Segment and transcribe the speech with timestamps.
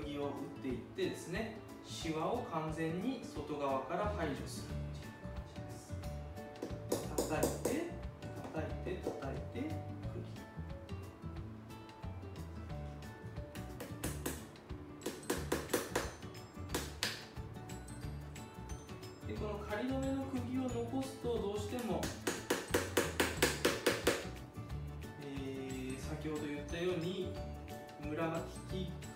[0.00, 0.32] 釘を打っ
[0.62, 1.56] ていってですね
[1.86, 5.12] シワを完全に外側から排除するっていう
[7.30, 7.48] 感じです。
[7.62, 7.75] 叩いて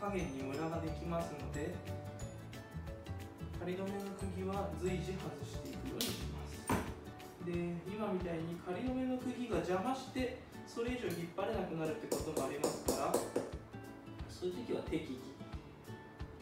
[0.00, 1.76] 加減にムラができますので
[3.60, 6.64] 仮止めの釘は随時外していくようにします。
[7.44, 7.52] で
[7.84, 13.12] 今みたいに仮止めの釘が邪魔してそれ以上引っ張れなくなるってこともありますから
[14.32, 15.20] そういう時は適宜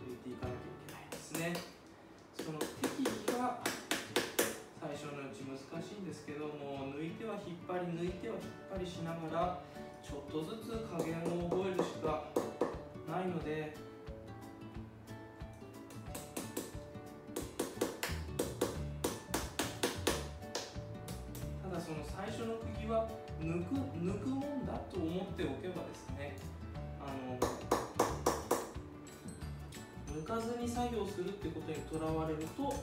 [0.07, 1.51] 抜いていかなきゃいけないですね。
[2.39, 3.59] その適宜が
[4.79, 9.59] 最初のうち難しいんですけども抜いては引っ張り抜いては引っ張りしながら
[9.99, 12.31] ちょっとずつ加減を覚えるしか
[13.09, 13.75] ないので。
[21.63, 23.09] ただその最初の釘は
[23.41, 26.37] 抜く抜くもんだと思っておけばですね
[27.01, 27.39] あの
[30.19, 32.75] 抜かずに作業するってことにとらわれると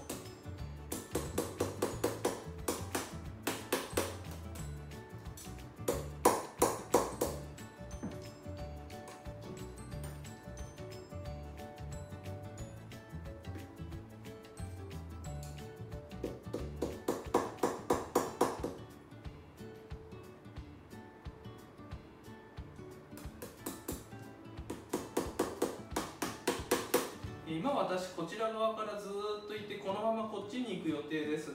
[27.55, 31.51] 今私こちら側からずっと行ってこのままこっちに行く予定です。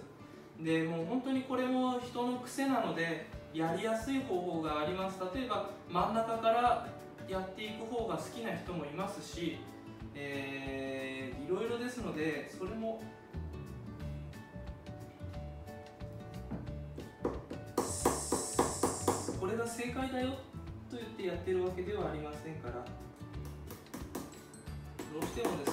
[0.58, 5.20] でもう本当にこれも人の癖なのでやりやすい方法があります。
[5.34, 6.88] 例えば真ん中から
[7.28, 9.58] やっていく方が好きな人もいますし、
[10.14, 13.02] えー、いろいろですのでそれも
[19.38, 20.30] これが正解だよ
[20.90, 22.86] と言ってやってるわけではありませんから。
[25.12, 25.69] どうしてもです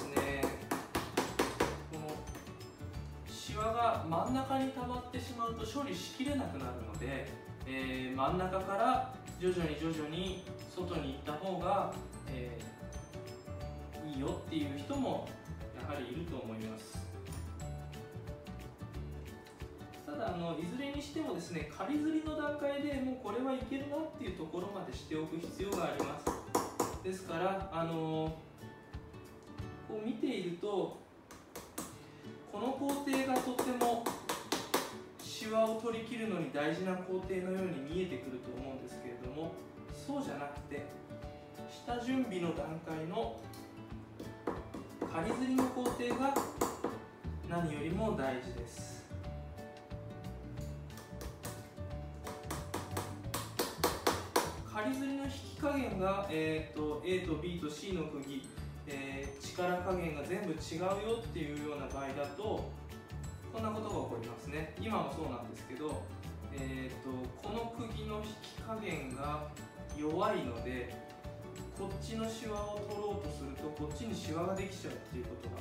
[4.07, 7.27] 真ん中に溜まってしまうと処理しきれなくなるので、
[7.65, 11.93] えー、真ん中から徐々に徐々に外に行った方が、
[12.29, 15.27] えー、いいよっていう人も
[15.77, 17.05] やはりいると思います。
[20.05, 27.03] ただあのいずれにしてもですね仮釣りの段階でもうこれはいけるなっていうところまでしておく必要があります。
[27.03, 28.37] ですからあの
[29.87, 31.06] こう見ていると
[35.81, 39.53] 取り切るのに大事な工程のように見えてくると思うんですけれども
[39.93, 40.85] そうじゃなくて
[41.85, 43.39] 下準備の段階の
[45.11, 46.33] 仮釣りの工程が
[47.49, 48.97] 何よりも大事です。
[54.71, 58.47] 仮釣りの引き加減が、えーと、A と B と C の釘、
[58.85, 62.69] えー、力加減が全部違うよっていうような場合だと
[63.57, 64.75] こんなことが起こりますね。
[64.79, 66.03] 今もそうなんですけど、
[66.53, 67.09] えーと、
[67.41, 69.49] この釘の引き加減が
[69.97, 70.93] 弱いので
[71.75, 75.55] こっちのシワを取ろうとするとこっちにシワができちゃうっていうことが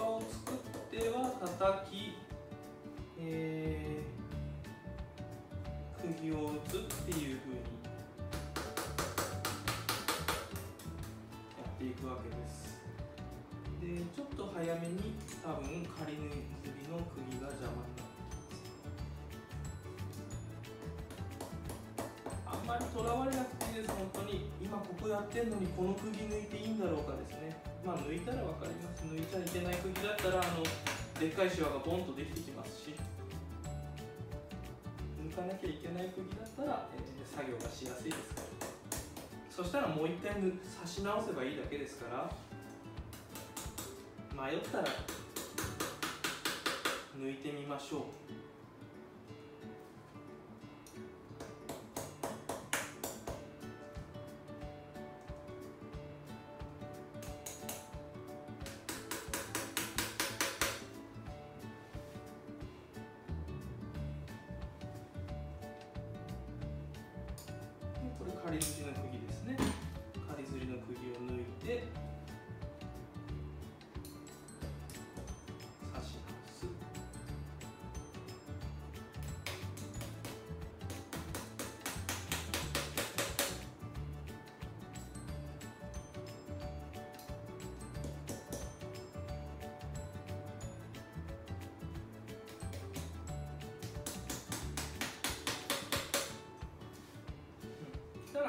[0.00, 0.56] を作っ
[0.90, 2.14] ては叩き、
[3.20, 7.56] えー、釘を打つっていうふうに
[11.56, 12.78] やっていくわけです。
[13.80, 16.30] でちょっと早めに多分仮縫い
[16.62, 18.07] 釣りの釘が邪魔になる。
[22.68, 24.44] まりとらわれなくていいです本当に。
[24.60, 27.56] 今ここやってんのにこの釘抜いていいんだろうかですね。
[27.80, 29.08] まあ抜いたら分かります。
[29.08, 30.60] 抜いちゃいけない釘だったらあの
[31.16, 32.92] でっかいシワがボンとできてきますし。
[35.16, 38.68] 抜かなきゃいけない釘だったら、えー、作業がしやすいですから。
[39.48, 40.52] そしたらもう一回刺
[40.84, 42.28] し直せばいいだけですから。
[44.36, 44.84] 迷ったら
[47.16, 48.02] 抜いてみましょう。
[68.58, 68.87] 仮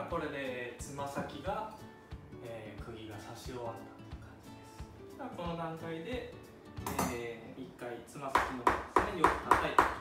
[0.10, 1.70] これでつま先が、
[2.44, 5.38] えー、釘が刺し終わったという感じです。
[5.38, 6.34] この段階で、
[7.14, 8.72] えー、1回つま先の方
[9.06, 9.99] ですねよく叩いて